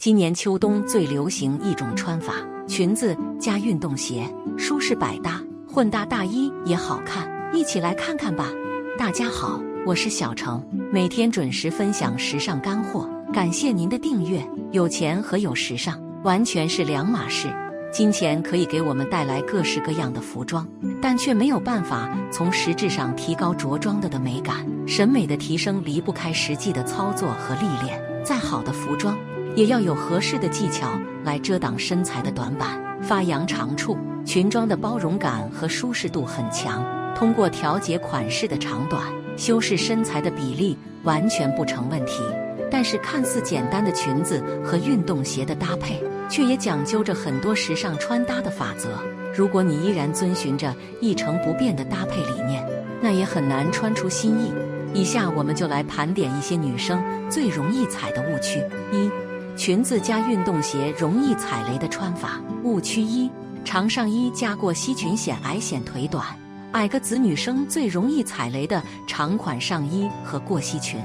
[0.00, 2.32] 今年秋冬最流行一种穿法：
[2.66, 4.26] 裙子加运动鞋，
[4.56, 5.38] 舒适百搭，
[5.68, 7.30] 混搭大衣也好看。
[7.52, 8.46] 一起来看看吧！
[8.98, 14.42] 大家好，我是小程，每天准时分享时尚干货，感谢您的订阅。
[14.72, 17.54] 有钱和有时尚完全是两码事。
[17.92, 20.66] 金钱可以给我们带来各式各样的服装，
[21.02, 24.66] 但却没有办法从实质上提高着装的的美感。
[24.86, 28.02] 审美的提升离不开实际的操作和历练。
[28.22, 29.16] 再好的服装，
[29.56, 33.96] 也要有合适的技巧来遮挡身材的短板、发扬长处。
[34.24, 39.02] 裙装的包容感和舒适度很强，通过调节款式的长短，
[39.36, 42.22] 修饰身材的比例完全不成问题。
[42.70, 46.00] 但是，看似简单的裙子和运动鞋的搭配。
[46.30, 48.90] 却也讲究着很多时尚穿搭的法则。
[49.34, 52.64] 如果你依然遵循着一成不变的搭配理念，
[53.02, 54.52] 那也很难穿出新意。
[54.94, 58.60] 以下我们就来盘点一些女生最容易踩的误区：
[58.92, 59.10] 一、
[59.56, 62.40] 裙子加运动鞋容易踩雷的穿法。
[62.64, 63.30] 误区一：
[63.64, 66.24] 长上衣加过膝裙显矮显腿短。
[66.72, 71.00] 矮个子女生最容易踩雷的长款上衣和过膝裙，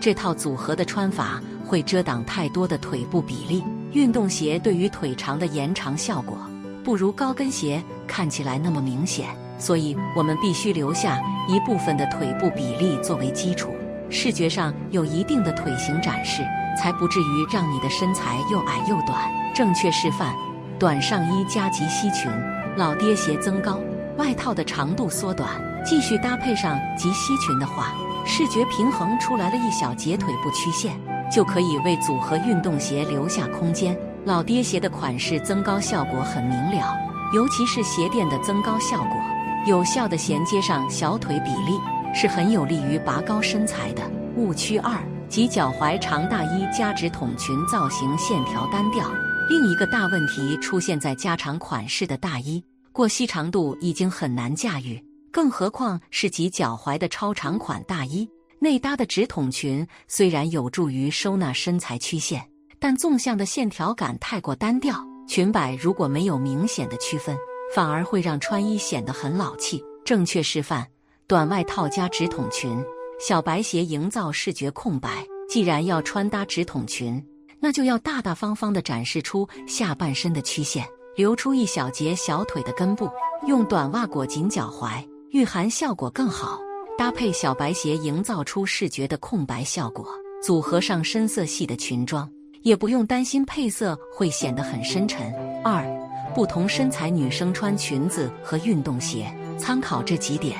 [0.00, 3.62] 这套组合的穿法会遮挡太多的腿部比例。
[3.92, 6.38] 运动鞋对于腿长的延长效果
[6.84, 13.70] 不如高跟鞋看起来那么明显，所以我们必须留下一部分的腿部比例作为基础，
[14.10, 16.42] 视觉上有一定的腿型展示，
[16.76, 19.16] 才不至于让你的身材又矮又短。
[19.54, 20.34] 正确示范：
[20.78, 22.30] 短上衣加及膝裙，
[22.76, 23.78] 老爹鞋增高，
[24.18, 25.48] 外套的长度缩短，
[25.84, 27.94] 继续搭配上及膝裙的话，
[28.26, 30.92] 视觉平衡出来了一小截腿部曲线。
[31.32, 33.96] 就可以为组合运动鞋留下空间。
[34.24, 36.92] 老爹鞋的款式增高效果很明了，
[37.32, 39.16] 尤其是鞋垫的增高效果，
[39.64, 41.78] 有效的衔接上小腿比例，
[42.14, 44.02] 是很有利于拔高身材的。
[44.36, 44.96] 误区二：
[45.28, 49.10] 及脚踝长大衣加直筒裙，造型线条单调。
[49.48, 55.02] 另一个大问题出现在加长款式的大衣，过膝长度已经很难驾驭，
[55.32, 58.28] 更何况是及脚踝的超长款大衣。
[58.60, 62.46] 内搭的直筒裙虽然有助于收纳身材曲线，
[62.78, 64.94] 但纵向的线条感太过单调，
[65.26, 67.36] 裙摆如果没有明显的区分，
[67.74, 69.82] 反而会让穿衣显得很老气。
[70.04, 70.86] 正确示范：
[71.30, 72.84] 短外套加直筒裙，
[73.20, 75.24] 小白鞋营造视觉空白。
[75.48, 77.24] 既然要穿搭直筒裙，
[77.60, 83.08] 那就要大大方方地展示出下半身的曲线，留出一小截小腿的根部，
[83.46, 86.58] 用短袜裹紧脚踝，御寒效果更好。
[86.98, 90.04] 搭配小白鞋，营造出视觉的空白效果；
[90.42, 92.28] 组合上深色系的裙装，
[92.62, 95.32] 也不用担心配色会显得很深沉。
[95.62, 95.86] 二，
[96.34, 100.58] 不同身材女生穿裙子和运动鞋，参考这几点：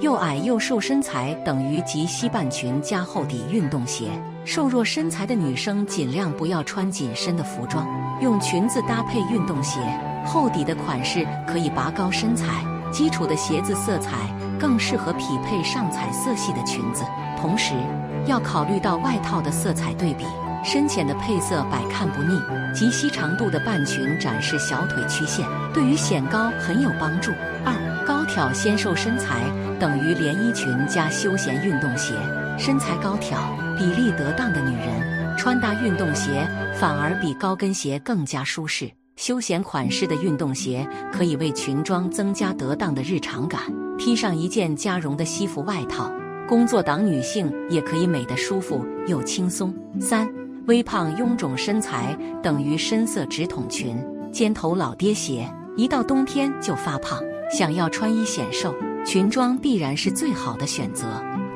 [0.00, 4.10] 又矮又瘦身材等于及膝半裙加厚底运动鞋。
[4.44, 7.86] 瘦弱身材的女生尽量不要穿紧身的服装，
[8.20, 9.80] 用裙子搭配运动鞋，
[10.24, 12.46] 厚底的款式可以拔高身材。
[12.92, 14.12] 基础的鞋子色彩。
[14.58, 17.04] 更适合匹配上彩色系的裙子，
[17.38, 17.74] 同时
[18.24, 20.24] 要考虑到外套的色彩对比，
[20.64, 22.40] 深浅的配色百看不腻。
[22.74, 27.32] 及膝长度的半裙展示小腿曲线，对于显高很有帮助。
[27.66, 29.42] 二高挑纤瘦身材
[29.78, 32.14] 等于连衣裙加休闲运动鞋，
[32.58, 33.38] 身材高挑、
[33.76, 38.90] 比例得当的女人穿搭运动鞋反而比高跟鞋更加舒适。
[39.16, 43.60] 休闲款式的运动鞋可以为裙装增加得当的日常感。
[43.98, 46.12] 披上一件加绒的西服外套，
[46.46, 49.74] 工作党女性也可以美得舒服又轻松。
[49.98, 50.28] 三
[50.66, 53.96] 微胖臃肿身材等于深色直筒裙、
[54.30, 57.18] 尖头老爹鞋，一到冬天就发胖。
[57.50, 58.74] 想要穿衣显瘦，
[59.06, 61.06] 裙装必然是最好的选择。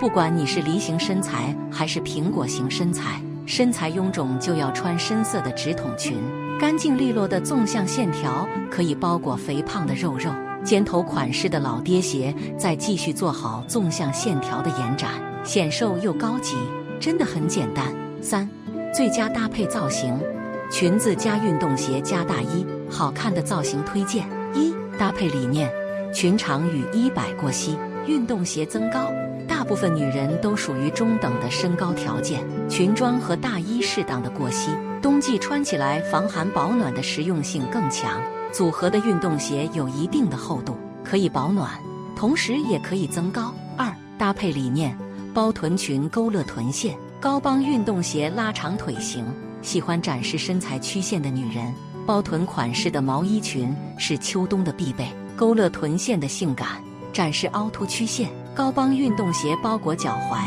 [0.00, 6.18] 不管你是梨形身材还是苹果型身材，身材臃肿就要穿深色的直筒裙，
[6.58, 10.28] 干净利落的纵向线条可以包裹肥胖的肉肉。
[10.64, 15.12] 尖头款式的老爹鞋，再继续做好纵向线条的延展，
[15.44, 16.56] 显瘦又高级，
[16.98, 17.94] 真的很简单。
[18.20, 18.50] 三，
[18.92, 20.18] 最佳搭配造型：
[20.68, 24.26] 裙子加运动鞋加大衣，好看的造型推荐。
[24.52, 25.70] 一，搭配理念：
[26.16, 27.76] 裙长与衣摆过膝，
[28.06, 29.12] 运动鞋增高。
[29.46, 34.70] 大部分女人都属于中等的身高条件，裙装和大衣适当的过膝，
[35.02, 38.18] 冬季穿起来防寒保暖的实用性更强。
[38.50, 40.74] 组合的运动鞋有一定的厚度，
[41.04, 41.78] 可以保暖，
[42.16, 43.52] 同时也可以增高。
[43.76, 44.96] 二搭配理念：
[45.34, 49.22] 包臀裙勾勒臀线，高帮运动鞋拉长腿型。
[49.60, 51.74] 喜欢展示身材曲线的女人，
[52.06, 58.30] 包臀款式的毛衣裙是秋冬的必备，勾勒臀线的性感，展示凹凸曲线。
[58.54, 60.40] 高帮运动鞋包裹脚踝，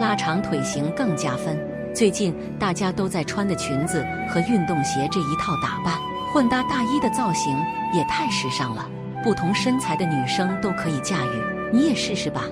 [0.00, 1.58] 拉长腿型更加分。
[1.92, 5.98] 最近大家都在穿的裙子和运动鞋这一套打扮，
[6.32, 7.58] 混搭大衣的造型
[7.92, 8.88] 也太时尚了，
[9.24, 12.44] 不同身材的女生都可以驾驭，你也试试吧。